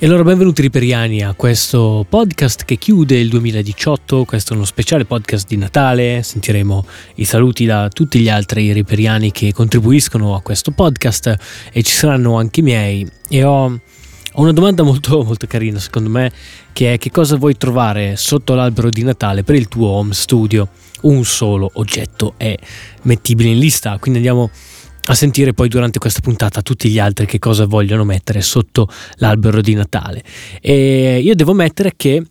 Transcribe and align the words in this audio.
E 0.00 0.06
allora 0.06 0.22
benvenuti 0.22 0.62
riperiani 0.62 1.24
a 1.24 1.34
questo 1.34 2.06
podcast 2.08 2.64
che 2.64 2.76
chiude 2.76 3.18
il 3.18 3.28
2018, 3.30 4.24
questo 4.24 4.52
è 4.52 4.56
uno 4.56 4.64
speciale 4.64 5.04
podcast 5.04 5.48
di 5.48 5.56
Natale, 5.56 6.22
sentiremo 6.22 6.86
i 7.16 7.24
saluti 7.24 7.64
da 7.64 7.88
tutti 7.88 8.20
gli 8.20 8.28
altri 8.28 8.72
riperiani 8.72 9.32
che 9.32 9.52
contribuiscono 9.52 10.36
a 10.36 10.40
questo 10.40 10.70
podcast 10.70 11.36
e 11.72 11.82
ci 11.82 11.96
saranno 11.96 12.36
anche 12.36 12.60
i 12.60 12.62
miei. 12.62 13.10
E 13.28 13.42
ho, 13.42 13.64
ho 13.64 14.40
una 14.40 14.52
domanda 14.52 14.84
molto, 14.84 15.18
molto 15.26 15.48
carina 15.48 15.80
secondo 15.80 16.10
me 16.10 16.30
che 16.72 16.92
è 16.92 16.98
che 16.98 17.10
cosa 17.10 17.34
vuoi 17.34 17.56
trovare 17.56 18.14
sotto 18.14 18.54
l'albero 18.54 18.90
di 18.90 19.02
Natale 19.02 19.42
per 19.42 19.56
il 19.56 19.66
tuo 19.66 19.88
home 19.88 20.14
studio? 20.14 20.68
Un 21.00 21.24
solo 21.24 21.72
oggetto 21.74 22.34
è 22.36 22.54
mettibile 23.02 23.48
in 23.48 23.58
lista, 23.58 23.98
quindi 23.98 24.18
andiamo 24.20 24.48
a 25.10 25.14
sentire 25.14 25.54
poi 25.54 25.68
durante 25.68 25.98
questa 25.98 26.20
puntata 26.20 26.62
tutti 26.62 26.88
gli 26.90 26.98
altri 26.98 27.26
che 27.26 27.38
cosa 27.38 27.66
vogliono 27.66 28.04
mettere 28.04 28.40
sotto 28.40 28.88
l'albero 29.16 29.60
di 29.60 29.74
Natale. 29.74 30.22
E 30.60 31.20
io 31.22 31.34
devo 31.34 31.54
mettere 31.54 31.94
che 31.96 32.22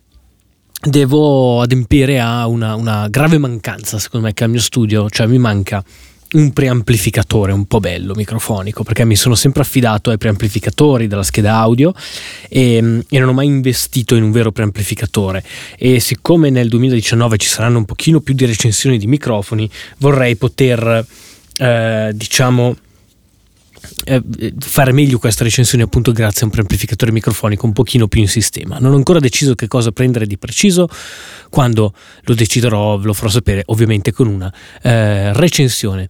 devo 0.80 1.60
adempiere 1.60 2.20
a 2.20 2.46
una, 2.46 2.76
una 2.76 3.08
grave 3.08 3.38
mancanza, 3.38 3.98
secondo 3.98 4.26
me, 4.26 4.34
che 4.34 4.44
al 4.44 4.50
mio 4.50 4.60
studio, 4.60 5.10
cioè 5.10 5.26
mi 5.26 5.38
manca 5.38 5.82
un 6.30 6.52
preamplificatore 6.52 7.52
un 7.52 7.64
po' 7.64 7.80
bello 7.80 8.14
microfonico 8.14 8.82
perché 8.82 9.06
mi 9.06 9.16
sono 9.16 9.34
sempre 9.34 9.62
affidato 9.62 10.10
ai 10.10 10.18
preamplificatori 10.18 11.06
della 11.06 11.22
scheda 11.22 11.54
audio 11.54 11.94
e, 12.50 13.02
e, 13.08 13.18
non 13.18 13.30
ho 13.30 13.32
mai 13.32 13.46
investito 13.46 14.14
in 14.14 14.24
un 14.24 14.30
vero 14.30 14.52
preamplificatore 14.52 15.42
e 15.78 16.00
siccome 16.00 16.50
nel 16.50 16.68
2019 16.68 17.38
ci 17.38 17.48
saranno 17.48 17.78
un 17.78 17.86
pochino 17.86 18.20
più 18.20 18.34
di 18.34 18.44
recensioni 18.44 18.98
di 18.98 19.06
microfoni 19.06 19.70
vorrei 19.96 20.36
poter 20.36 21.06
eh, 21.58 22.10
diciamo 22.14 22.76
eh, 24.04 24.22
fare 24.58 24.92
meglio 24.92 25.18
questa 25.18 25.44
recensione 25.44 25.84
appunto 25.84 26.12
grazie 26.12 26.42
a 26.42 26.44
un 26.46 26.50
preamplificatore 26.50 27.12
microfonico 27.12 27.66
un 27.66 27.72
pochino 27.72 28.08
più 28.08 28.20
in 28.20 28.28
sistema. 28.28 28.78
Non 28.78 28.92
ho 28.92 28.96
ancora 28.96 29.18
deciso 29.18 29.54
che 29.54 29.68
cosa 29.68 29.92
prendere 29.92 30.26
di 30.26 30.38
preciso, 30.38 30.88
quando 31.50 31.92
lo 32.22 32.34
deciderò 32.34 32.98
ve 32.98 33.06
lo 33.06 33.12
farò 33.12 33.28
sapere 33.28 33.62
ovviamente 33.66 34.12
con 34.12 34.26
una 34.26 34.52
eh, 34.82 35.32
recensione. 35.32 36.08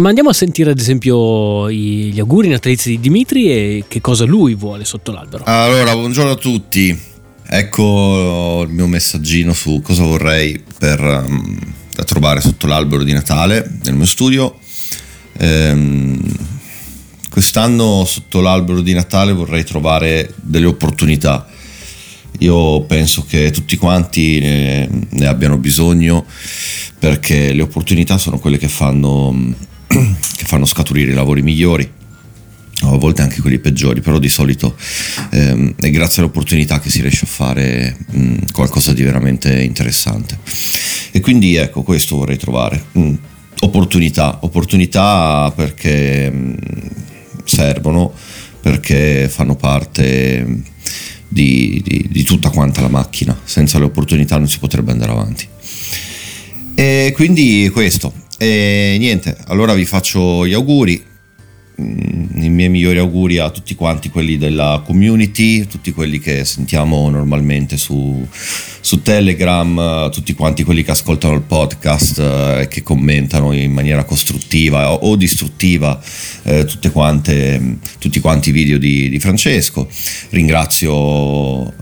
Ma 0.00 0.08
andiamo 0.08 0.30
a 0.30 0.32
sentire 0.32 0.70
ad 0.70 0.78
esempio 0.78 1.70
gli 1.70 2.18
auguri 2.20 2.48
natalizi 2.48 2.90
di 2.90 3.00
Dimitri 3.00 3.50
e 3.50 3.84
che 3.88 4.00
cosa 4.00 4.24
lui 4.24 4.54
vuole 4.54 4.84
sotto 4.84 5.10
l'albero. 5.10 5.42
Allora, 5.46 5.94
buongiorno 5.94 6.30
a 6.30 6.36
tutti. 6.36 7.08
Ecco 7.52 8.62
il 8.64 8.72
mio 8.72 8.86
messaggino 8.86 9.52
su 9.52 9.80
cosa 9.82 10.04
vorrei 10.04 10.62
per, 10.78 11.00
um, 11.00 11.58
da 11.92 12.04
trovare 12.04 12.40
sotto 12.40 12.68
l'albero 12.68 13.02
di 13.02 13.12
Natale 13.12 13.68
nel 13.82 13.94
mio 13.94 14.06
studio 14.06 14.56
Ehm, 15.38 16.20
quest'anno 17.30 18.04
sotto 18.04 18.40
l'albero 18.40 18.80
di 18.80 18.92
Natale 18.92 19.32
vorrei 19.32 19.64
trovare 19.64 20.34
delle 20.36 20.66
opportunità. 20.66 21.46
Io 22.38 22.82
penso 22.82 23.24
che 23.28 23.50
tutti 23.50 23.76
quanti 23.76 24.38
ne, 24.40 24.88
ne 25.08 25.26
abbiano 25.26 25.58
bisogno 25.58 26.24
perché 26.98 27.52
le 27.52 27.62
opportunità 27.62 28.18
sono 28.18 28.38
quelle 28.38 28.58
che 28.58 28.68
fanno, 28.68 29.54
che 29.86 30.44
fanno 30.44 30.64
scaturire 30.64 31.12
i 31.12 31.14
lavori 31.14 31.42
migliori 31.42 31.98
a 32.82 32.96
volte 32.96 33.22
anche 33.22 33.40
quelli 33.40 33.58
peggiori, 33.58 34.00
però 34.00 34.18
di 34.18 34.28
solito 34.28 34.74
ehm, 35.30 35.74
è 35.76 35.90
grazie 35.90 36.22
alle 36.22 36.30
opportunità 36.30 36.80
che 36.80 36.90
si 36.90 37.00
riesce 37.00 37.24
a 37.24 37.28
fare 37.28 37.96
mh, 38.10 38.52
qualcosa 38.52 38.92
di 38.92 39.02
veramente 39.02 39.62
interessante. 39.62 40.38
E 41.10 41.20
quindi 41.20 41.56
ecco, 41.56 41.82
questo 41.82 42.16
vorrei 42.16 42.38
trovare. 42.38 42.82
Mh, 42.92 43.14
opportunità, 43.60 44.38
opportunità 44.42 45.52
perché 45.54 46.30
mm, 46.30 46.54
servono, 47.44 48.12
perché 48.60 49.28
fanno 49.28 49.56
parte 49.56 50.62
di, 51.28 51.80
di, 51.84 52.06
di, 52.10 52.22
tutta 52.22 52.50
quanta 52.50 52.80
la 52.80 52.88
macchina, 52.88 53.38
senza 53.44 53.78
le 53.78 53.84
opportunità 53.84 54.36
non 54.36 54.48
si 54.48 54.58
potrebbe 54.58 54.92
andare 54.92 55.12
avanti. 55.12 55.48
E 56.74 57.12
quindi 57.14 57.68
questo, 57.72 58.12
e 58.38 58.96
niente, 58.98 59.36
allora 59.46 59.74
vi 59.74 59.84
faccio 59.84 60.46
gli 60.46 60.52
auguri, 60.52 61.02
Mm, 61.02 61.09
i 61.80 62.48
miei 62.48 62.68
migliori 62.68 62.98
auguri 62.98 63.38
a 63.38 63.50
tutti 63.50 63.74
quanti 63.74 64.10
quelli 64.10 64.36
della 64.38 64.82
community, 64.84 65.66
tutti 65.66 65.92
quelli 65.92 66.18
che 66.18 66.44
sentiamo 66.44 67.08
normalmente 67.10 67.76
su, 67.76 68.26
su 68.80 69.02
Telegram, 69.02 70.10
tutti 70.10 70.34
quanti 70.34 70.62
quelli 70.64 70.82
che 70.82 70.90
ascoltano 70.90 71.34
il 71.34 71.42
podcast 71.42 72.18
e 72.18 72.60
eh, 72.60 72.68
che 72.68 72.82
commentano 72.82 73.52
in 73.52 73.72
maniera 73.72 74.04
costruttiva 74.04 74.92
o, 74.92 75.10
o 75.10 75.16
distruttiva 75.16 76.00
eh, 76.42 76.66
quante, 76.92 77.78
tutti 77.98 78.20
quanti 78.20 78.50
i 78.50 78.52
video 78.52 78.78
di, 78.78 79.08
di 79.08 79.18
Francesco. 79.18 79.88
Ringrazio 80.30 81.68
eh, 81.68 81.72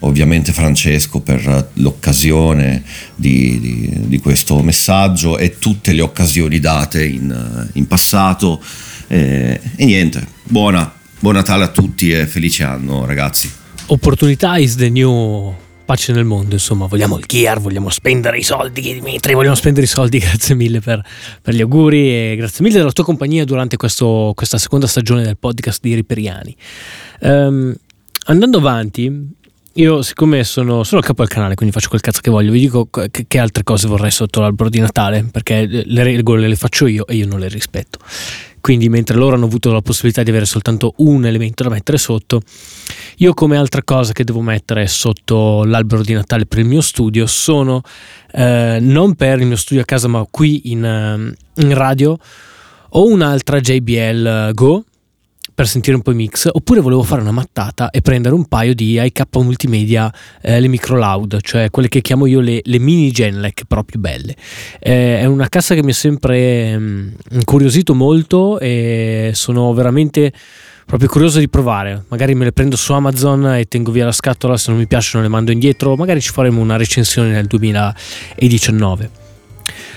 ovviamente 0.00 0.52
Francesco 0.52 1.20
per 1.20 1.70
l'occasione 1.74 2.82
di, 3.14 3.58
di, 3.60 3.90
di, 4.06 4.18
questo 4.18 4.60
messaggio 4.62 5.38
e 5.38 5.58
tutte 5.58 5.92
le 5.92 6.02
occasioni 6.02 6.60
date 6.60 7.04
in, 7.04 7.68
in 7.72 7.86
passato 7.86 8.60
e, 9.08 9.60
e 9.76 9.84
niente, 9.84 10.24
buona, 10.44 10.92
buon 11.18 11.34
Natale 11.34 11.64
a 11.64 11.68
tutti 11.68 12.12
e 12.12 12.26
felice 12.26 12.62
anno 12.62 13.04
ragazzi. 13.04 13.50
Opportunità 13.86 14.58
is 14.58 14.76
the 14.76 14.90
new 14.90 15.54
pace 15.88 16.12
nel 16.12 16.26
mondo, 16.26 16.52
insomma, 16.52 16.84
vogliamo 16.84 17.16
il 17.16 17.24
gear, 17.26 17.58
vogliamo 17.60 17.88
spendere 17.88 18.36
i 18.36 18.42
soldi, 18.42 18.82
Dimitri, 18.82 19.32
vogliamo 19.32 19.54
spendere 19.54 19.86
i 19.86 19.88
soldi, 19.88 20.18
grazie 20.20 20.54
mille 20.54 20.80
per, 20.80 21.02
per 21.40 21.54
gli 21.54 21.62
auguri 21.62 22.10
e 22.10 22.36
grazie 22.36 22.62
mille 22.62 22.76
della 22.76 22.92
tua 22.92 23.04
compagnia 23.04 23.46
durante 23.46 23.78
questo, 23.78 24.32
questa 24.36 24.58
seconda 24.58 24.86
stagione 24.86 25.22
del 25.22 25.38
podcast 25.38 25.80
di 25.80 25.94
Riperiani. 25.94 26.54
Um, 27.20 27.74
andando 28.26 28.58
avanti, 28.58 29.30
io 29.72 30.02
siccome 30.02 30.44
sono, 30.44 30.82
sono 30.82 31.00
il 31.00 31.06
capo 31.06 31.22
del 31.22 31.30
canale, 31.30 31.54
quindi 31.54 31.72
faccio 31.72 31.88
quel 31.88 32.02
cazzo 32.02 32.20
che 32.20 32.30
voglio, 32.30 32.52
vi 32.52 32.60
dico 32.60 32.90
che, 32.90 33.24
che 33.26 33.38
altre 33.38 33.62
cose 33.62 33.88
vorrei 33.88 34.10
sotto 34.10 34.40
l'albero 34.40 34.68
di 34.68 34.80
Natale, 34.80 35.26
perché 35.30 35.66
le 35.66 36.02
regole 36.02 36.48
le 36.48 36.56
faccio 36.56 36.86
io 36.86 37.06
e 37.06 37.14
io 37.14 37.26
non 37.26 37.38
le 37.38 37.48
rispetto. 37.48 37.98
Quindi 38.60 38.88
mentre 38.88 39.16
loro 39.16 39.36
hanno 39.36 39.46
avuto 39.46 39.72
la 39.72 39.80
possibilità 39.80 40.22
di 40.22 40.30
avere 40.30 40.44
soltanto 40.44 40.94
un 40.98 41.24
elemento 41.26 41.62
da 41.62 41.70
mettere 41.70 41.98
sotto, 41.98 42.40
io 43.16 43.34
come 43.34 43.56
altra 43.56 43.82
cosa 43.82 44.12
che 44.12 44.24
devo 44.24 44.40
mettere 44.40 44.86
sotto 44.86 45.64
l'albero 45.64 46.02
di 46.02 46.12
Natale 46.12 46.46
per 46.46 46.58
il 46.58 46.66
mio 46.66 46.80
studio 46.80 47.26
sono, 47.26 47.82
eh, 48.32 48.78
non 48.80 49.14
per 49.14 49.40
il 49.40 49.46
mio 49.46 49.56
studio 49.56 49.82
a 49.82 49.86
casa 49.86 50.08
ma 50.08 50.26
qui 50.30 50.70
in, 50.70 50.84
eh, 50.84 51.62
in 51.62 51.74
radio, 51.74 52.18
ho 52.90 53.06
un'altra 53.06 53.60
JBL 53.60 54.52
Go 54.54 54.84
per 55.58 55.66
sentire 55.66 55.96
un 55.96 56.02
po' 56.02 56.12
i 56.12 56.14
mix, 56.14 56.48
oppure 56.48 56.78
volevo 56.78 57.02
fare 57.02 57.20
una 57.20 57.32
mattata 57.32 57.90
e 57.90 58.00
prendere 58.00 58.32
un 58.32 58.44
paio 58.44 58.76
di 58.76 58.96
IK 58.96 59.24
Multimedia, 59.38 60.08
eh, 60.40 60.60
le 60.60 60.68
micro 60.68 60.96
loud, 60.96 61.40
cioè 61.40 61.68
quelle 61.68 61.88
che 61.88 62.00
chiamo 62.00 62.26
io 62.26 62.38
le, 62.38 62.60
le 62.62 62.78
mini 62.78 63.10
Genlec, 63.10 63.64
però 63.66 63.82
più 63.82 63.98
belle. 63.98 64.36
Eh, 64.78 65.18
è 65.18 65.24
una 65.24 65.48
cassa 65.48 65.74
che 65.74 65.82
mi 65.82 65.90
ha 65.90 65.94
sempre 65.94 66.78
mh, 66.78 66.84
mm, 66.84 67.08
incuriosito 67.30 67.92
molto 67.92 68.60
e 68.60 69.32
sono 69.34 69.72
veramente 69.74 70.32
proprio 70.86 71.08
curioso 71.08 71.40
di 71.40 71.48
provare. 71.48 72.04
Magari 72.06 72.36
me 72.36 72.44
le 72.44 72.52
prendo 72.52 72.76
su 72.76 72.92
Amazon 72.92 73.56
e 73.56 73.64
tengo 73.64 73.90
via 73.90 74.04
la 74.04 74.12
scatola, 74.12 74.56
se 74.56 74.70
non 74.70 74.78
mi 74.78 74.86
piacciono 74.86 75.24
le 75.24 75.28
mando 75.28 75.50
indietro, 75.50 75.96
magari 75.96 76.20
ci 76.20 76.30
faremo 76.30 76.60
una 76.60 76.76
recensione 76.76 77.30
nel 77.30 77.46
2019. 77.46 79.26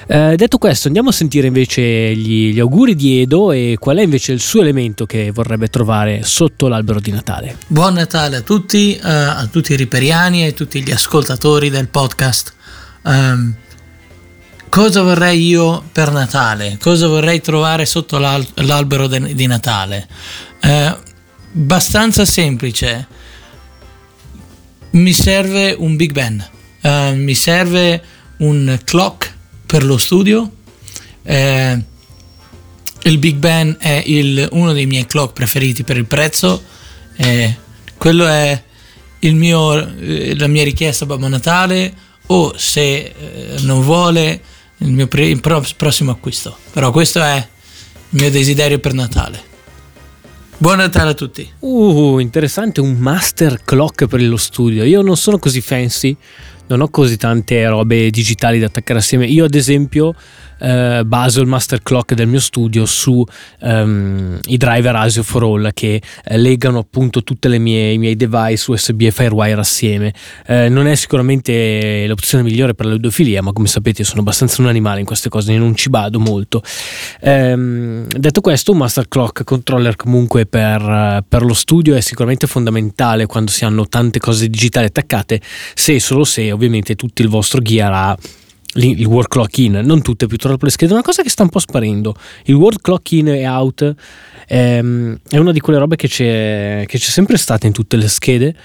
Eh, 0.08 0.36
detto 0.36 0.58
questo, 0.58 0.88
andiamo 0.88 1.10
a 1.10 1.14
sentire 1.14 1.48
invece 1.48 1.82
gli, 2.16 2.54
gli, 2.54 2.60
auguri 2.60 2.96
di 2.96 3.22
Edo 3.22 3.52
e 3.52 3.78
qual 3.80 3.98
è 3.98 4.02
invece 4.02 4.34
il 4.34 4.42
suo 4.42 4.62
elemento 4.62 5.06
che 5.06 5.32
vorrebbe 5.32 5.68
trovare 5.68 6.24
sotto 6.24 6.68
l'albero 6.68 7.00
di 7.00 7.12
Natale. 7.12 7.58
Buon 7.68 7.94
Natale 7.94 8.38
a 8.38 8.42
tutti, 8.42 9.00
uh, 9.02 9.08
a 9.08 9.48
tutti 9.50 9.74
i 9.74 9.76
riperiani 9.76 10.44
e 10.44 10.48
a 10.48 10.52
tutti 10.52 10.82
gli 10.84 10.92
ascoltatori 10.92 11.70
del 11.70 11.88
podcast. 11.88 12.54
Um, 13.04 13.54
cosa 14.70 15.02
vorrei 15.02 15.48
io 15.48 15.84
per 15.92 16.12
Natale? 16.12 16.78
Cosa 16.80 17.08
vorrei 17.08 17.40
trovare 17.40 17.86
sotto 17.86 18.18
l'al- 18.18 18.46
l'albero 18.56 19.08
de- 19.08 19.34
di 19.34 19.46
Natale? 19.46 20.08
Uh, 20.62 20.98
abbastanza 21.56 22.26
semplice. 22.26 23.08
Mi 24.92 25.14
serve 25.14 25.74
un 25.78 25.96
Big 25.96 26.12
Ben, 26.12 26.46
uh, 26.82 27.16
mi 27.16 27.34
serve 27.34 28.04
un 28.40 28.78
clock 28.84 29.31
per 29.72 29.86
lo 29.86 29.96
studio. 29.96 30.52
Eh, 31.24 31.80
il 33.04 33.18
Big 33.20 33.38
Ben 33.38 33.78
è 33.80 34.04
il, 34.06 34.50
uno 34.52 34.74
dei 34.74 34.86
miei 34.86 35.06
clock 35.06 35.32
preferiti 35.32 35.86
per 35.86 35.96
il 35.96 36.04
prezzo. 36.04 36.62
Eh, 37.16 37.56
quello 37.96 38.28
è 38.28 38.62
mio, 39.22 39.98
eh, 39.98 40.36
la 40.36 40.48
mia 40.48 40.66
richiesta 40.66 41.06
a 41.06 41.08
Babbo 41.08 41.30
Natale 41.30 41.94
o 42.26 42.54
se 42.58 42.82
eh, 42.84 43.14
non 43.62 43.82
vuole 43.82 44.42
il 44.80 44.92
mio 44.92 45.08
pre- 45.08 45.30
il 45.30 45.40
prossimo 45.40 46.12
acquisto. 46.12 46.58
Però 46.74 46.92
questo 46.92 47.22
è 47.22 47.38
il 47.38 48.20
mio 48.20 48.30
desiderio 48.30 48.80
per 48.80 48.94
Natale. 48.94 49.42
Buon 50.58 50.80
Natale 50.80 51.12
a 51.12 51.14
tutti. 51.14 51.50
Uh, 51.60 52.20
interessante, 52.20 52.82
un 52.82 52.96
master 52.96 53.62
clock 53.64 54.06
per 54.08 54.22
lo 54.22 54.36
studio. 54.36 54.84
Io 54.84 55.02
non 55.02 55.16
sono 55.16 55.40
così 55.40 55.62
fancy 55.62 56.18
non 56.72 56.82
ho 56.82 56.90
così 56.90 57.18
tante 57.18 57.68
robe 57.68 58.10
digitali 58.10 58.60
da 58.60 58.68
attaccare 58.68 59.00
assieme. 59.00 59.26
Io 59.26 59.46
ad 59.46 59.56
esempio 59.56 60.16
eh, 60.62 61.04
baso 61.06 61.42
il 61.42 61.48
master 61.48 61.82
clock 61.82 62.14
del 62.14 62.28
mio 62.28 62.40
studio 62.40 62.86
su 62.86 63.24
um, 63.62 64.40
i 64.46 64.58
driver 64.58 64.96
ASIO 64.96 65.24
for 65.24 65.44
All 65.44 65.72
che 65.74 66.02
eh, 66.24 66.38
legano 66.38 66.80
appunto 66.80 67.24
tutti 67.24 67.48
i 67.48 67.60
miei 67.60 68.16
device 68.16 68.72
USB 68.72 69.02
e 69.02 69.12
Firewire 69.12 69.60
assieme. 69.60 70.14
Eh, 70.46 70.70
non 70.70 70.88
è 70.88 70.96
sicuramente 70.96 72.06
l'opzione 72.08 72.44
migliore 72.44 72.74
per 72.74 72.86
la 72.86 72.94
ludofilia, 72.94 73.42
ma 73.42 73.52
come 73.52 73.68
sapete 73.68 74.04
sono 74.04 74.22
abbastanza 74.22 74.62
un 74.62 74.68
animale 74.68 75.00
in 75.00 75.06
queste 75.06 75.30
cose, 75.30 75.58
non 75.58 75.76
ci 75.76 75.90
vado 75.90 76.20
molto. 76.20 76.62
Ehm, 77.22 78.08
detto 78.08 78.42
questo, 78.42 78.72
un 78.72 78.78
master 78.78 79.08
clock 79.08 79.44
controller 79.44 79.96
comunque 79.96 80.46
per, 80.46 81.24
per 81.28 81.44
lo 81.44 81.54
studio 81.54 81.96
è 81.96 82.02
sicuramente 82.02 82.48
fondamentale 82.48 83.26
quando 83.26 83.50
si 83.50 83.66
hanno 83.66 83.88
tante 83.88 84.20
cose 84.20 84.48
digitali 84.48 84.86
attaccate, 84.86 85.42
se 85.74 86.00
solo 86.00 86.24
se 86.24 86.44
ovviamente 86.44 86.61
tutto 86.96 87.22
il 87.22 87.28
vostro 87.28 87.62
gear 87.62 87.92
ha 87.92 88.18
il 88.76 89.06
word 89.06 89.28
clock 89.28 89.58
in, 89.58 89.82
non 89.84 90.02
tutte 90.02 90.28
purtroppo 90.28 90.66
le 90.66 90.72
schede, 90.72 90.94
una 90.94 91.02
cosa 91.02 91.24
che 91.24 91.30
sta 91.30 91.44
un 91.44 91.50
po' 91.50 91.60
sparendo. 91.60 92.16
Il 92.46 92.56
word 92.56 92.82
clock 92.82 93.12
in 93.12 93.28
e 93.28 93.48
out 93.48 93.96
ehm, 94.48 95.20
è 95.28 95.38
una 95.38 95.52
di 95.52 95.60
quelle 95.60 95.80
robe 95.80 95.96
che 95.96 96.08
c'è, 96.08 96.86
che 96.88 96.98
c'è 96.98 97.10
sempre 97.10 97.38
stata 97.38 97.68
in 97.68 97.74
tutte 97.74 97.98
le 97.98 98.08
schede 98.08 98.56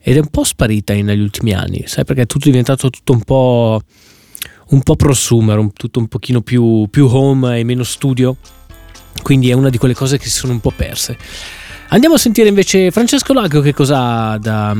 ed 0.00 0.16
è 0.16 0.20
un 0.20 0.28
po' 0.28 0.44
sparita 0.44 0.92
negli 0.92 1.20
ultimi 1.20 1.54
anni, 1.54 1.84
sai 1.86 2.04
perché 2.04 2.22
è 2.22 2.26
tutto 2.26 2.48
diventato 2.48 2.90
tutto 2.90 3.12
un 3.12 3.22
po', 3.22 3.80
un 4.68 4.82
po 4.82 4.96
prosumer, 4.96 5.56
un, 5.58 5.72
tutto 5.72 5.98
un 5.98 6.08
pochino 6.08 6.42
più, 6.42 6.86
più 6.90 7.06
home 7.06 7.58
e 7.58 7.64
meno 7.64 7.84
studio, 7.84 8.36
quindi 9.22 9.48
è 9.48 9.54
una 9.54 9.70
di 9.70 9.78
quelle 9.78 9.94
cose 9.94 10.18
che 10.18 10.24
si 10.24 10.36
sono 10.36 10.52
un 10.52 10.60
po' 10.60 10.72
perse. 10.76 11.16
Andiamo 11.94 12.16
a 12.16 12.18
sentire 12.18 12.48
invece 12.48 12.90
Francesco 12.90 13.32
Lago 13.32 13.60
che 13.60 13.72
cosa 13.72 14.30
ha 14.30 14.38
da, 14.38 14.76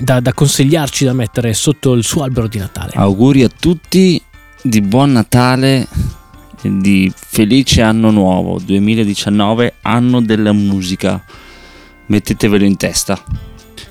da, 0.00 0.18
da, 0.18 0.32
consigliarci 0.32 1.04
da 1.04 1.12
mettere 1.12 1.54
sotto 1.54 1.92
il 1.92 2.02
suo 2.02 2.24
albero 2.24 2.48
di 2.48 2.58
Natale. 2.58 2.90
Auguri 2.96 3.44
a 3.44 3.48
tutti 3.48 4.20
di 4.60 4.80
buon 4.80 5.12
Natale 5.12 5.86
e 6.60 6.78
di 6.80 7.12
felice 7.14 7.80
anno 7.82 8.10
nuovo 8.10 8.58
2019, 8.58 9.74
anno 9.82 10.20
della 10.20 10.50
musica. 10.50 11.22
Mettetevelo 12.06 12.64
in 12.64 12.76
testa. 12.76 13.22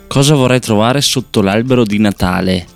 Cosa 0.05 0.35
vorrei 0.35 0.59
trovare 0.59 0.99
sotto 0.99 1.41
l'albero 1.41 1.85
di 1.85 1.99
Natale? 1.99 2.67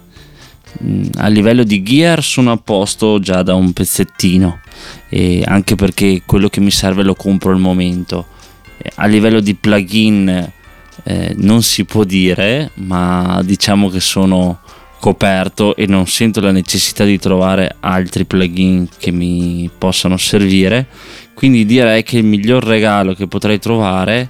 Mm, 0.85 1.03
a 1.17 1.27
livello 1.27 1.63
di 1.63 1.83
gear 1.83 2.23
sono 2.23 2.53
a 2.53 2.57
posto 2.57 3.19
già 3.19 3.43
da 3.43 3.55
un 3.55 3.73
pezzettino, 3.73 4.61
e 5.09 5.43
anche 5.45 5.75
perché 5.75 6.21
quello 6.25 6.47
che 6.47 6.61
mi 6.61 6.71
serve 6.71 7.03
lo 7.03 7.13
compro 7.13 7.51
al 7.51 7.59
momento 7.59 8.39
a 8.95 9.05
livello 9.05 9.39
di 9.39 9.55
plugin 9.55 10.51
eh, 11.03 11.33
non 11.37 11.63
si 11.63 11.85
può 11.85 12.03
dire, 12.03 12.71
ma 12.75 13.41
diciamo 13.43 13.89
che 13.89 13.99
sono 13.99 14.59
coperto 14.99 15.75
e 15.75 15.87
non 15.87 16.05
sento 16.05 16.41
la 16.41 16.51
necessità 16.51 17.03
di 17.03 17.17
trovare 17.17 17.75
altri 17.79 18.25
plugin 18.25 18.87
che 18.97 19.11
mi 19.11 19.69
possano 19.75 20.17
servire. 20.17 20.87
Quindi 21.33 21.65
direi 21.65 22.03
che 22.03 22.17
il 22.17 22.23
miglior 22.23 22.63
regalo 22.63 23.13
che 23.13 23.27
potrei 23.27 23.57
trovare 23.57 24.29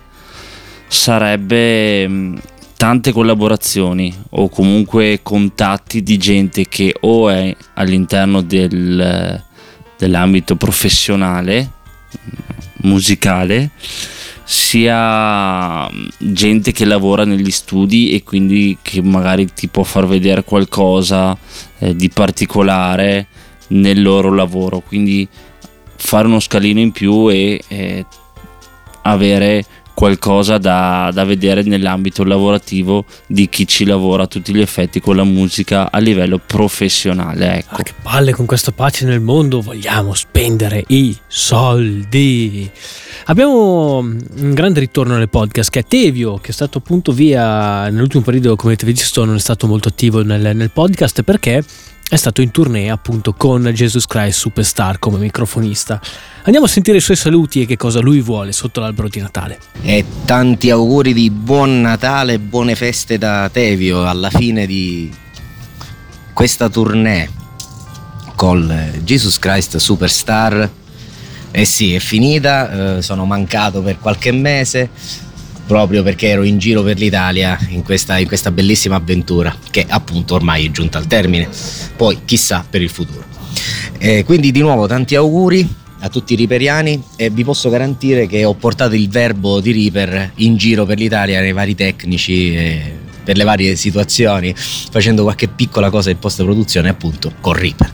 sarebbe 0.88 2.08
mm, 2.08 2.38
tante 2.78 3.12
collaborazioni 3.12 4.14
o 4.32 4.50
comunque 4.50 5.20
contatti 5.22 6.02
di 6.04 6.18
gente 6.18 6.68
che 6.68 6.96
o 7.02 7.30
è 7.30 7.56
all'interno 7.74 8.42
del, 8.42 9.44
dell'ambito 9.98 10.56
professionale 10.56 11.70
musicale 12.84 13.72
sia 14.52 15.90
mm, 15.90 16.08
gente 16.18 16.74
che 16.74 16.84
lavora 16.84 17.24
negli 17.24 17.52
studi 17.52 18.12
e 18.12 18.22
quindi 18.22 18.78
che 18.82 19.02
magari 19.02 19.48
ti 19.54 19.70
può 19.70 19.84
far 19.84 20.06
vedere 20.06 20.44
qualcosa 20.44 21.38
eh, 21.80 21.96
di 21.96 22.10
particolare 22.10 23.28
nel 23.70 24.02
loro 24.02 24.34
lavoro. 24.34 24.82
Quindi 24.82 25.26
fare 25.96 26.28
uno 26.28 26.42
scalino 26.42 26.82
in 26.82 26.92
più 26.92 27.30
e 27.30 27.64
eh, 27.66 28.06
avere 29.04 29.64
qualcosa 30.02 30.58
da, 30.58 31.12
da, 31.14 31.24
vedere 31.26 31.62
nell'ambito 31.62 32.24
lavorativo 32.24 33.06
di 33.28 33.48
chi 33.50 33.68
ci 33.68 33.86
lavora 33.86 34.24
a 34.24 34.26
tutti 34.26 34.52
gli 34.52 34.60
effetti 34.60 35.00
con 35.00 35.16
la 35.16 35.24
musica 35.24 35.92
a 35.92 36.00
livello 36.00 36.42
professionale. 36.44 37.60
Ecco. 37.60 37.76
Ah, 37.76 37.84
che 37.84 37.94
palle 38.02 38.34
con 38.34 38.48
questa 38.48 38.72
pace 38.72 39.06
nel 39.06 39.20
mondo, 39.20 39.62
vogliamo 39.62 40.16
spendere 40.16 40.86
i 40.88 41.16
soldi. 41.28 42.68
Abbiamo 43.26 44.00
un 44.00 44.54
grande 44.56 44.80
ritorno 44.80 45.18
nel 45.18 45.30
podcast 45.30 45.70
che 45.70 45.82
è 45.82 45.86
Tevio, 45.86 46.40
che 46.40 46.50
è 46.50 46.54
stato 46.54 46.80
appunto 46.80 47.12
via 47.12 47.88
nell'ultimo 47.90 48.24
periodo, 48.24 48.56
come 48.56 48.74
avete 48.74 48.92
visto, 48.92 49.24
non 49.24 49.36
è 49.36 49.40
stato 49.40 49.68
molto 49.68 49.90
attivo 49.90 50.24
nel, 50.24 50.56
nel 50.56 50.72
podcast 50.72 51.22
perché 51.22 51.64
è 52.12 52.18
stato 52.18 52.42
in 52.42 52.52
tournée 52.52 52.90
appunto 52.90 53.32
con 53.32 53.64
Jesus 53.74 54.06
Christ 54.06 54.40
Superstar 54.40 55.00
come 55.00 55.18
microfonista. 55.18 55.98
Andiamo 56.44 56.66
a 56.66 56.70
sentire 56.70 56.98
i 56.98 57.00
suoi 57.00 57.16
saluti 57.16 57.62
e 57.62 57.66
che 57.66 57.78
cosa 57.78 58.02
lui 58.02 58.20
vuole 58.20 58.52
sotto 58.52 58.82
l'albero 58.82 59.08
di 59.08 59.22
Natale. 59.22 59.58
E 59.82 60.04
tanti 60.26 60.70
auguri 60.70 61.14
di 61.14 61.30
buon 61.30 61.80
Natale 61.80 62.34
e 62.34 62.40
buone 62.40 62.76
feste 62.76 63.18
da 63.18 63.50
Tevio 63.50 64.06
alla 64.06 64.30
fine 64.30 64.66
di 64.66 65.10
questa 66.34 66.68
tournée 66.68 67.30
con 68.36 69.00
Jesus 69.06 69.40
Christ 69.40 69.78
Superstar. 69.78 70.70
Eh 71.50 71.66
sì, 71.66 71.96
è 71.96 72.00
finita, 72.00 72.98
eh, 72.98 73.02
sono 73.02 73.24
mancato 73.24 73.82
per 73.82 74.00
qualche 74.00 74.34
mese 74.34 74.90
proprio 75.72 76.04
perché 76.04 76.28
ero 76.28 76.44
in 76.44 76.58
giro 76.58 76.84
per 76.84 76.98
l'Italia 76.98 77.58
in 77.70 77.82
questa, 77.82 78.18
in 78.18 78.28
questa 78.28 78.52
bellissima 78.52 78.98
avventura 78.98 79.56
che 79.70 79.86
appunto 79.88 80.36
ormai 80.36 80.66
è 80.66 80.70
giunta 80.70 80.98
al 80.98 81.08
termine, 81.08 81.48
poi 81.96 82.20
chissà 82.26 82.66
per 82.70 82.82
il 82.82 82.90
futuro. 82.90 83.24
Eh, 83.98 84.26
quindi 84.26 84.52
di 84.52 84.60
nuovo 84.60 84.86
tanti 84.86 85.16
auguri 85.16 85.66
a 86.00 86.10
tutti 86.10 86.34
i 86.34 86.36
riperiani 86.36 87.02
e 87.16 87.30
vi 87.30 87.46
posso 87.46 87.70
garantire 87.70 88.28
che 88.28 88.44
ho 88.44 88.54
portato 88.54 88.96
il 88.96 89.08
verbo 89.08 89.62
di 89.62 89.72
Reaper 89.72 90.32
in 90.36 90.58
giro 90.58 90.86
per 90.86 90.98
l'Italia 90.98 91.40
nei 91.40 91.54
vari 91.54 91.74
tecnici 91.74 92.54
eh, 92.54 92.94
per 93.24 93.38
le 93.38 93.46
varie 93.46 93.78
situazioni 93.78 94.54
facendo 94.54 95.24
qualche 95.24 95.48
piccola 95.48 95.90
cosa 95.90 96.10
in 96.10 96.20
post 96.20 96.44
produzione 96.44 96.90
appunto 96.90 97.32
con 97.40 97.54
Reaper. 97.54 97.94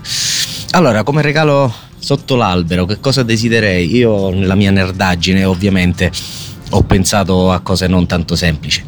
Allora 0.71 1.03
come 1.03 1.21
regalo 1.21 1.71
sotto 1.99 2.35
l'albero 2.35 2.85
che 2.85 2.99
cosa 2.99 3.21
desiderei? 3.21 3.95
Io 3.95 4.31
nella 4.31 4.55
mia 4.55 4.71
nerdaggine 4.71 5.43
ovviamente 5.45 6.11
ho 6.71 6.83
pensato 6.83 7.51
a 7.51 7.59
cose 7.61 7.87
non 7.87 8.05
tanto 8.05 8.35
semplici. 8.35 8.83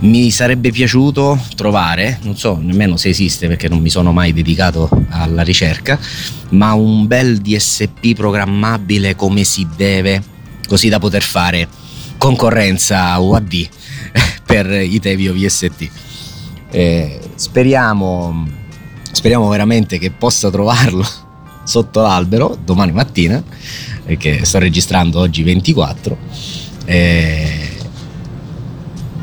Mi 0.00 0.30
sarebbe 0.30 0.70
piaciuto 0.70 1.40
trovare, 1.56 2.18
non 2.22 2.36
so 2.36 2.58
nemmeno 2.60 2.96
se 2.96 3.08
esiste 3.08 3.46
perché 3.46 3.68
non 3.68 3.80
mi 3.80 3.88
sono 3.88 4.12
mai 4.12 4.32
dedicato 4.32 4.88
alla 5.10 5.42
ricerca, 5.42 5.98
ma 6.50 6.74
un 6.74 7.06
bel 7.06 7.38
DSP 7.38 8.14
programmabile 8.14 9.14
come 9.14 9.44
si 9.44 9.66
deve, 9.74 10.22
così 10.68 10.88
da 10.88 10.98
poter 10.98 11.22
fare 11.22 11.66
concorrenza 12.18 13.18
UAD 13.18 13.68
per 14.44 14.70
i 14.70 15.00
Tevio 15.00 15.32
VST. 15.32 15.88
Eh, 16.70 17.20
speriamo, 17.36 18.46
speriamo 19.12 19.48
veramente 19.48 19.98
che 19.98 20.10
possa 20.10 20.50
trovarlo 20.50 21.06
sotto 21.64 22.02
l'albero 22.02 22.58
domani 22.62 22.92
mattina, 22.92 23.42
perché 24.04 24.44
sto 24.44 24.58
registrando 24.58 25.20
oggi 25.20 25.42
24 25.42 26.63
e, 26.84 27.68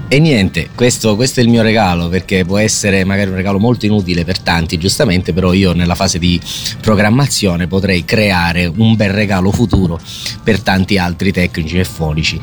e 0.08 0.20
niente, 0.20 0.70
questo, 0.76 1.16
questo, 1.16 1.40
è 1.40 1.44
il 1.44 1.50
mio 1.50 1.62
regalo 1.62 2.10
perché 2.10 2.44
può 2.44 2.58
essere 2.58 3.04
magari 3.06 3.30
un 3.30 3.36
regalo 3.36 3.60
molto 3.60 3.86
inutile 3.86 4.26
per 4.26 4.40
tanti, 4.40 4.78
giustamente, 4.78 5.32
però 5.32 5.54
io 5.54 5.74
nella 5.74 5.96
fase 5.96 6.20
di 6.20 6.40
programmazione 6.82 7.68
potrei 7.68 8.04
creare 8.04 8.66
un 8.66 8.96
bel 8.96 9.12
regalo 9.12 9.52
futuro 9.52 10.00
per 10.44 10.60
tanti 10.62 10.98
altri 10.98 11.32
tecnici 11.32 11.78
e 11.78 11.86
fonici 11.86 12.40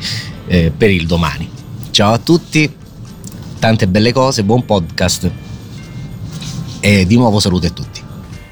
eh, 0.47 0.71
per 0.75 0.89
il 0.89 1.05
domani. 1.05 1.47
Ciao 1.91 2.13
a 2.13 2.17
tutti, 2.17 2.73
tante 3.59 3.87
belle 3.87 4.13
cose, 4.13 4.43
buon 4.43 4.65
podcast 4.65 5.29
e 6.79 7.05
di 7.05 7.17
nuovo 7.17 7.39
saluto 7.39 7.67
a 7.67 7.71
tutti. 7.71 8.08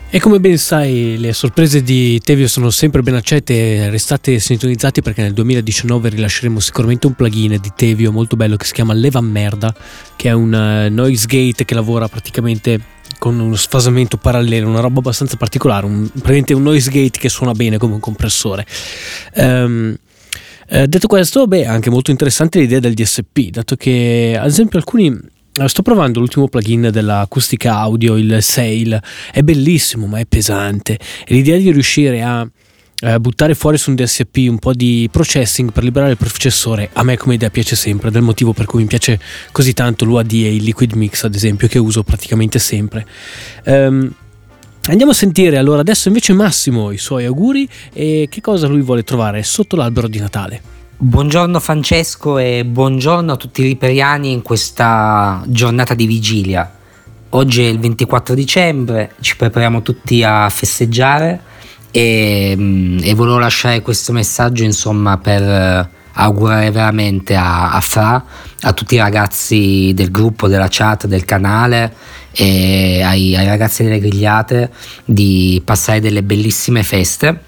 E 0.10 0.22
come 0.22 0.40
ben 0.40 0.58
sai, 0.58 1.18
le 1.18 1.34
sorprese 1.34 1.84
di 1.84 2.22
Tevio 2.24 2.48
sono 2.48 2.70
sempre 2.70 3.02
ben 3.02 3.16
accette, 3.16 3.90
restate 3.90 4.40
sintonizzati 4.40 5.02
perché 5.02 5.22
nel 5.22 5.34
2019 5.34 6.08
rilasceremo 6.08 6.62
sicuramente 6.62 7.08
un 7.08 7.14
plugin 7.14 7.58
di 7.60 7.72
Tevio 7.76 8.14
molto 8.14 8.38
bello 8.38 8.56
che 8.56 8.64
si 8.64 8.72
chiama 8.72 8.94
Leva 8.94 9.20
Merda, 9.20 9.76
che 10.16 10.30
è 10.30 10.32
un 10.32 10.54
uh, 10.54 10.94
noise 10.94 11.26
gate 11.28 11.66
che 11.66 11.74
lavora 11.74 12.08
praticamente 12.08 12.80
con 13.20 13.38
uno 13.38 13.56
sfasamento 13.56 14.16
parallelo, 14.16 14.70
una 14.70 14.80
roba 14.80 15.00
abbastanza 15.00 15.36
particolare, 15.36 15.86
un, 15.86 16.08
praticamente 16.08 16.54
un 16.54 16.64
noise 16.64 16.90
gate 16.90 17.20
che 17.20 17.28
suona 17.28 17.52
bene 17.52 17.78
come 17.78 17.96
un 17.96 18.00
compressore. 18.00 18.66
Um, 19.36 19.94
eh, 20.70 20.88
detto 20.88 21.08
questo, 21.08 21.48
beh, 21.48 21.64
è 21.64 21.68
anche 21.68 21.90
molto 21.90 22.12
interessante 22.12 22.60
l'idea 22.60 22.80
del 22.80 22.94
DSP, 22.94 23.50
dato 23.50 23.76
che 23.76 24.38
ad 24.40 24.48
esempio 24.48 24.80
alcuni 24.80 25.08
eh, 25.08 25.20
sto 25.66 25.82
provando 25.82 26.20
l'ultimo 26.20 26.48
plugin 26.48 26.90
dell'acustica 26.92 27.78
audio, 27.80 28.16
il 28.16 28.38
Sail, 28.42 29.02
è 29.32 29.42
bellissimo 29.42 30.06
ma 30.06 30.20
è 30.20 30.26
pesante 30.26 31.00
l'idea 31.28 31.58
di 31.58 31.72
riuscire 31.72 32.22
a 32.22 32.48
eh, 33.00 33.20
buttare 33.20 33.54
fuori 33.56 33.78
su 33.78 33.90
un 33.90 33.96
DSP 33.96 34.48
un 34.50 34.60
po' 34.60 34.74
di 34.74 35.08
processing 35.12 35.72
per 35.72 35.84
liberare 35.84 36.12
il 36.12 36.18
processore 36.18 36.90
a 36.94 37.04
me 37.04 37.18
come 37.18 37.36
idea 37.36 37.50
piace 37.50 37.76
sempre, 37.76 38.12
del 38.12 38.22
motivo 38.22 38.54
per 38.54 38.66
cui 38.66 38.82
mi 38.82 38.88
piace 38.88 39.20
così 39.52 39.74
tanto 39.74 40.06
l'UAD 40.06 40.32
e 40.34 40.56
il 40.56 40.64
Liquid 40.64 40.94
Mix 40.94 41.24
ad 41.24 41.36
esempio 41.36 41.68
che 41.68 41.80
uso 41.80 42.04
praticamente 42.04 42.60
sempre. 42.60 43.06
Um, 43.66 44.14
Andiamo 44.90 45.12
a 45.12 45.16
sentire 45.16 45.58
allora 45.58 45.82
adesso 45.82 46.08
invece 46.08 46.32
Massimo 46.32 46.92
i 46.92 46.98
suoi 46.98 47.26
auguri 47.26 47.68
e 47.92 48.28
che 48.32 48.40
cosa 48.40 48.68
lui 48.68 48.82
vuole 48.82 49.04
trovare 49.04 49.44
sotto 49.44 49.76
l'albero 49.76 50.08
di 50.08 50.20
Natale. 50.20 50.76
Buongiorno 51.00 51.60
Francesco 51.60 52.39
e 52.39 52.66
buongiorno 52.66 53.34
a 53.34 53.36
tutti 53.36 53.62
i 53.62 53.66
riperiani 53.66 54.32
in 54.32 54.42
questa 54.42 55.44
giornata 55.46 55.94
di 55.94 56.08
vigilia. 56.08 56.74
Oggi 57.30 57.63
è 57.63 57.68
il 57.68 57.77
24 57.77 58.34
dicembre, 58.34 59.12
ci 59.20 59.36
prepariamo 59.36 59.84
tutti 59.84 60.24
a 60.24 60.50
festeggiare 60.50 61.39
e, 61.92 62.56
mm, 62.58 62.98
e 63.04 63.13
volevo 63.13 63.38
lasciare 63.38 63.84
questo 63.84 64.12
messaggio 64.12 64.63
insomma 64.63 65.20
per 65.20 65.44
eh, 65.44 65.89
augurare 66.13 66.72
veramente 66.72 67.36
a, 67.36 67.74
a 67.74 67.80
Fra, 67.80 68.25
a 68.62 68.74
tutti 68.74 68.96
i 68.96 68.98
ragazzi 68.98 69.92
del 69.94 70.10
gruppo, 70.10 70.48
della 70.48 70.68
chat, 70.68 71.06
del 71.06 71.25
canale 71.25 71.94
e 72.32 73.04
ai, 73.04 73.36
ai 73.36 73.46
ragazzi 73.46 73.84
delle 73.84 74.00
grigliate 74.00 74.72
di 75.06 75.62
passare 75.63 76.00
delle 76.00 76.24
bellissime 76.24 76.82
feste 76.82 77.46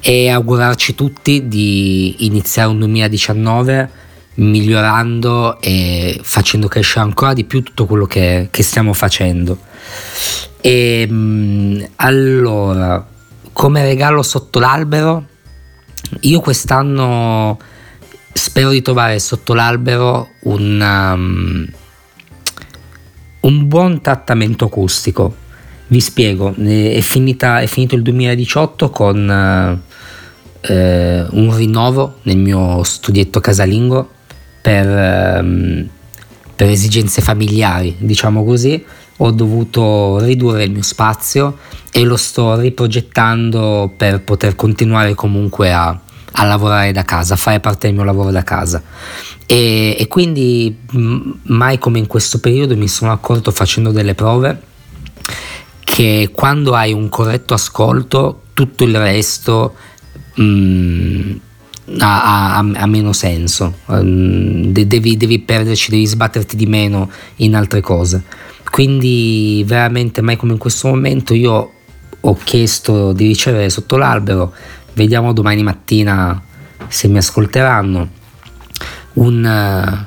e 0.00 0.28
augurarci 0.28 0.94
tutti 0.94 1.46
di 1.48 2.24
iniziare 2.26 2.70
un 2.70 2.78
2019 2.78 3.90
migliorando 4.34 5.60
e 5.60 6.18
facendo 6.22 6.68
crescere 6.68 7.04
ancora 7.04 7.32
di 7.32 7.44
più 7.44 7.62
tutto 7.62 7.86
quello 7.86 8.06
che, 8.06 8.48
che 8.50 8.62
stiamo 8.62 8.92
facendo. 8.92 9.58
E 10.60 11.06
mm, 11.10 11.82
allora, 11.96 13.06
come 13.52 13.82
regalo 13.82 14.22
sotto 14.22 14.58
l'albero, 14.58 15.26
io 16.20 16.40
quest'anno 16.40 17.58
spero 18.32 18.70
di 18.70 18.82
trovare 18.82 19.18
sotto 19.18 19.54
l'albero 19.54 20.30
un, 20.42 20.80
um, 20.80 21.66
un 23.40 23.68
buon 23.68 24.00
trattamento 24.00 24.66
acustico. 24.66 25.48
Vi 25.88 26.00
spiego, 26.00 26.54
è, 26.54 27.00
finita, 27.00 27.60
è 27.60 27.66
finito 27.66 27.96
il 27.96 28.02
2018 28.02 28.90
con 28.90 29.80
uh, 29.82 29.89
uh, 30.68 30.72
un 30.72 31.54
rinnovo 31.54 32.16
nel 32.22 32.38
mio 32.38 32.82
studietto 32.82 33.40
casalingo 33.40 34.08
per, 34.60 34.86
um, 35.42 35.88
per 36.54 36.68
esigenze 36.68 37.20
familiari, 37.22 37.96
diciamo 37.98 38.44
così. 38.44 38.84
Ho 39.18 39.30
dovuto 39.32 40.18
ridurre 40.18 40.64
il 40.64 40.70
mio 40.70 40.82
spazio 40.82 41.58
e 41.92 42.04
lo 42.04 42.16
sto 42.16 42.58
riprogettando 42.58 43.92
per 43.94 44.22
poter 44.22 44.54
continuare 44.54 45.14
comunque 45.14 45.72
a, 45.72 45.98
a 46.32 46.44
lavorare 46.44 46.92
da 46.92 47.04
casa, 47.04 47.34
a 47.34 47.36
fare 47.36 47.60
parte 47.60 47.86
del 47.86 47.96
mio 47.96 48.04
lavoro 48.04 48.30
da 48.30 48.42
casa. 48.42 48.82
E, 49.46 49.96
e 49.98 50.08
quindi 50.08 50.78
mai 51.42 51.78
come 51.78 51.98
in 51.98 52.06
questo 52.06 52.38
periodo 52.38 52.76
mi 52.76 52.88
sono 52.88 53.12
accorto 53.12 53.50
facendo 53.50 53.90
delle 53.90 54.14
prove 54.14 54.68
che 55.82 56.30
quando 56.32 56.74
hai 56.74 56.92
un 56.92 57.08
corretto 57.08 57.52
ascolto 57.52 58.42
tutto 58.54 58.84
il 58.84 58.96
resto 58.96 59.74
mh, 60.42 61.40
ha, 61.98 62.56
ha, 62.56 62.58
ha, 62.58 62.86
meno 62.86 63.12
senso, 63.12 63.74
devi, 63.86 65.16
devi 65.16 65.38
perderci, 65.40 65.90
devi 65.90 66.06
sbatterti 66.06 66.56
di 66.56 66.66
meno 66.66 67.10
in 67.36 67.54
altre 67.54 67.80
cose. 67.80 68.22
Quindi 68.70 69.64
veramente 69.66 70.20
mai 70.20 70.36
come 70.36 70.52
in 70.52 70.58
questo 70.58 70.88
momento 70.88 71.34
io 71.34 71.72
ho 72.20 72.38
chiesto 72.44 73.12
di 73.12 73.26
ricevere 73.26 73.70
sotto 73.70 73.96
l'albero 73.96 74.52
vediamo 74.92 75.32
domani 75.32 75.62
mattina 75.62 76.40
se 76.88 77.08
mi 77.08 77.18
ascolteranno, 77.18 78.08
un, 79.14 80.06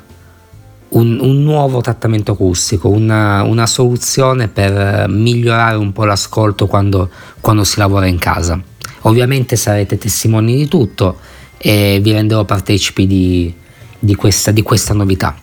un, 0.89 1.19
un 1.19 1.43
nuovo 1.43 1.81
trattamento 1.81 2.33
acustico, 2.33 2.89
una, 2.89 3.43
una, 3.43 3.65
soluzione 3.65 4.47
per 4.47 5.07
migliorare 5.07 5.77
un 5.77 5.93
po' 5.93 6.05
l'ascolto 6.05 6.67
quando, 6.67 7.09
quando 7.39 7.63
si 7.63 7.79
lavora 7.79 8.05
in 8.05 8.17
casa. 8.17 8.61
Ovviamente 9.03 9.55
sarete 9.55 9.97
testimoni 9.97 10.55
di 10.55 10.67
tutto 10.67 11.19
e 11.57 11.99
vi 12.01 12.11
renderò 12.11 12.43
partecipi 12.45 13.07
di, 13.07 13.53
di, 13.99 14.15
questa, 14.15 14.51
di 14.51 14.61
questa 14.61 14.93
novità. 14.93 15.35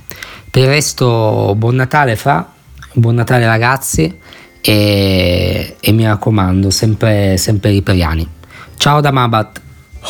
Per 0.50 0.62
il 0.62 0.68
resto, 0.68 1.54
buon 1.56 1.76
Natale 1.76 2.16
fra, 2.16 2.52
buon 2.94 3.14
Natale 3.14 3.46
ragazzi 3.46 4.18
e, 4.60 5.76
e 5.78 5.92
mi 5.92 6.04
raccomando, 6.04 6.70
sempre, 6.70 7.36
sempre 7.36 7.70
riperiani. 7.70 8.28
Ciao 8.76 9.00
da 9.00 9.10
Mabat. 9.10 9.60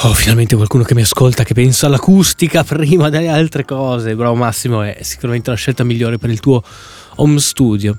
Oh, 0.02 0.14
finalmente 0.14 0.54
qualcuno 0.54 0.84
che 0.84 0.94
mi 0.94 1.02
ascolta, 1.02 1.42
che 1.42 1.52
pensa 1.52 1.86
all'acustica 1.86 2.62
prima 2.62 3.08
delle 3.08 3.28
altre 3.28 3.64
cose. 3.64 4.14
Bravo 4.14 4.36
Massimo, 4.36 4.82
è 4.82 4.98
sicuramente 5.00 5.50
la 5.50 5.56
scelta 5.56 5.82
migliore 5.82 6.16
per 6.18 6.30
il 6.30 6.38
tuo 6.38 6.62
home 7.16 7.40
studio. 7.40 7.96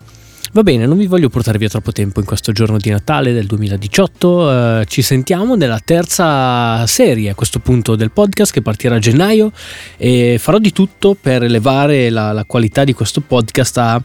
Va 0.53 0.63
bene, 0.63 0.85
non 0.85 0.97
vi 0.97 1.07
voglio 1.07 1.29
portare 1.29 1.57
via 1.57 1.69
troppo 1.69 1.93
tempo 1.93 2.19
in 2.19 2.25
questo 2.25 2.51
giorno 2.51 2.77
di 2.77 2.89
Natale 2.89 3.31
del 3.31 3.45
2018. 3.45 4.81
Eh, 4.81 4.85
ci 4.85 5.01
sentiamo 5.01 5.55
nella 5.55 5.79
terza 5.79 6.85
serie 6.87 7.29
a 7.29 7.35
questo 7.35 7.59
punto 7.59 7.95
del 7.95 8.11
podcast 8.11 8.51
che 8.51 8.61
partirà 8.61 8.95
a 8.95 8.99
gennaio 8.99 9.53
e 9.95 10.35
farò 10.37 10.57
di 10.57 10.73
tutto 10.73 11.15
per 11.15 11.43
elevare 11.43 12.09
la, 12.09 12.33
la 12.33 12.43
qualità 12.43 12.83
di 12.83 12.91
questo 12.91 13.21
podcast 13.21 13.77
a 13.77 14.03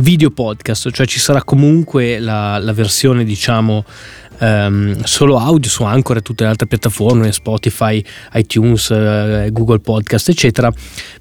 video 0.00 0.30
podcast, 0.30 0.90
cioè 0.90 1.06
ci 1.06 1.18
sarà 1.18 1.42
comunque 1.42 2.18
la, 2.18 2.58
la 2.58 2.74
versione 2.74 3.24
diciamo 3.24 3.82
um, 4.40 5.02
solo 5.02 5.38
audio 5.38 5.70
su 5.70 5.82
Anchor 5.82 6.18
e 6.18 6.20
tutte 6.20 6.44
le 6.44 6.50
altre 6.50 6.66
piattaforme, 6.66 7.32
Spotify, 7.32 8.04
iTunes, 8.34 8.90
uh, 8.90 9.50
Google 9.50 9.80
Podcast 9.80 10.28
eccetera, 10.28 10.70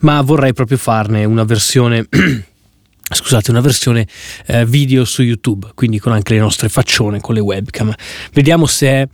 ma 0.02 0.20
vorrei 0.20 0.52
proprio 0.52 0.78
farne 0.78 1.24
una 1.24 1.46
versione 1.46 2.06
scusate, 3.14 3.52
una 3.52 3.62
versione 3.62 4.08
eh, 4.48 4.66
video 4.66 5.06
su 5.06 5.22
YouTube, 5.22 5.72
quindi 5.76 6.00
con 6.00 6.12
anche 6.12 6.34
le 6.34 6.40
nostre 6.40 6.70
faccione, 6.70 7.20
con 7.20 7.36
le 7.36 7.42
webcam. 7.42 7.94
Vediamo 8.34 8.66
se 8.66 8.88
è 8.88 9.08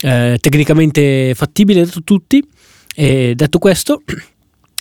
eh, 0.00 0.38
tecnicamente 0.40 1.32
fattibile 1.34 1.84
da 1.84 1.92
tutti. 2.04 2.42
E 2.98 3.34
detto 3.34 3.58
questo, 3.58 4.02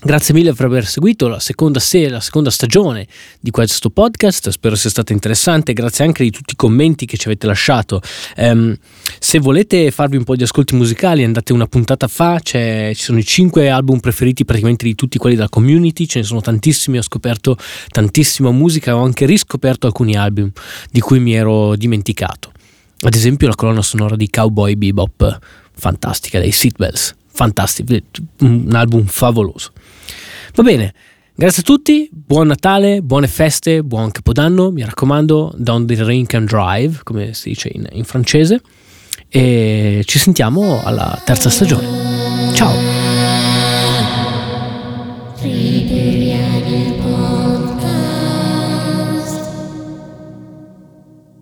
Grazie 0.06 0.36
mille 0.36 0.54
per 0.54 0.68
aver 0.68 0.86
seguito 0.86 1.28
la 1.28 1.40
seconda, 1.40 1.80
serie, 1.80 2.10
la 2.10 2.20
seconda 2.20 2.52
stagione 2.52 3.08
di 3.40 3.50
questo 3.50 3.90
podcast, 3.90 4.50
spero 4.50 4.76
sia 4.76 4.92
stata 4.92 5.14
interessante, 5.14 5.74
grazie 5.74 6.06
anche 6.06 6.22
di 6.22 6.30
tutti 6.30 6.54
i 6.54 6.56
commenti 6.56 7.08
che 7.08 7.18
ci 7.18 7.26
avete 7.26 7.48
lasciato. 7.48 8.02
Um, 8.38 8.78
se 9.18 9.40
volete 9.40 9.90
farvi 9.90 10.18
un 10.18 10.24
po' 10.24 10.36
di 10.36 10.44
ascolti 10.44 10.76
musicali 10.76 11.24
andate 11.24 11.54
una 11.54 11.66
puntata 11.66 12.08
fa, 12.08 12.40
ci 12.40 12.94
sono 12.94 13.18
i 13.18 13.26
5 13.26 13.68
album 13.68 14.00
preferiti 14.00 14.46
praticamente 14.46 14.86
di 14.86 14.94
tutti 14.94 15.18
quelli 15.18 15.36
della 15.36 15.50
community, 15.50 16.06
ce 16.06 16.20
ne 16.20 16.26
sono 16.26 16.40
tantissimi, 16.40 17.00
ho 17.00 17.02
scoperto 17.02 17.58
tantissima 17.90 18.52
musica, 18.52 18.96
ho 18.96 19.04
anche 19.04 19.26
riscoperto 19.26 19.88
alcuni 19.88 20.16
album 20.16 20.52
di 20.92 21.00
cui 21.00 21.20
mi 21.20 21.34
ero 21.34 21.76
dimenticato. 21.76 22.52
Ad 23.00 23.16
esempio 23.16 23.48
la 23.48 23.56
colonna 23.56 23.82
sonora 23.82 24.16
di 24.16 24.30
Cowboy 24.30 24.76
Bebop, 24.76 25.40
fantastica, 25.74 26.40
dei 26.40 26.52
Seatbells, 26.52 27.16
fantastico, 27.36 27.94
un 28.40 28.72
album 28.74 29.06
favoloso. 29.06 29.72
Va 30.54 30.64
bene, 30.64 30.94
grazie 31.36 31.62
a 31.62 31.66
tutti, 31.66 32.10
buon 32.12 32.48
Natale, 32.48 33.02
buone 33.02 33.28
feste, 33.28 33.84
buon 33.84 34.12
Capodanno, 34.12 34.72
mi 34.72 34.84
raccomando, 34.84 35.54
down 35.58 35.86
the 35.86 35.96
drink 35.96 36.34
and 36.34 36.48
drive, 36.48 37.02
come 37.04 37.34
si 37.34 37.50
dice 37.50 37.70
in, 37.74 37.86
in 37.92 38.06
francese, 38.06 38.62
e 39.28 40.02
ci 40.06 40.18
sentiamo 40.18 40.82
alla 40.84 41.22
terza 41.26 41.50
stagione. 41.50 42.54
Ciao! 42.54 43.05